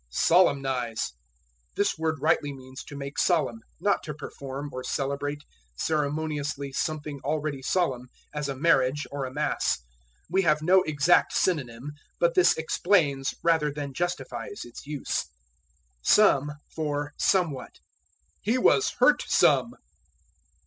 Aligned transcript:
Solemnize. 0.09 1.13
This 1.75 1.95
word 1.95 2.23
rightly 2.23 2.51
means 2.51 2.83
to 2.85 2.95
make 2.97 3.19
solemn, 3.19 3.59
not 3.79 4.01
to 4.01 4.15
perform, 4.15 4.71
or 4.73 4.83
celebrate, 4.83 5.43
ceremoniously 5.77 6.71
something 6.71 7.19
already 7.23 7.61
solemn, 7.61 8.07
as 8.33 8.49
a 8.49 8.55
marriage, 8.55 9.05
or 9.11 9.25
a 9.25 9.31
mass. 9.31 9.77
We 10.27 10.41
have 10.41 10.63
no 10.63 10.81
exact 10.87 11.33
synonym, 11.33 11.91
but 12.19 12.33
this 12.33 12.57
explains, 12.57 13.35
rather 13.43 13.71
than 13.71 13.93
justifies, 13.93 14.65
its 14.65 14.87
use. 14.87 15.27
Some 16.01 16.51
for 16.73 17.13
Somewhat. 17.17 17.75
"He 18.41 18.57
was 18.57 18.93
hurt 18.99 19.21
some." 19.27 19.73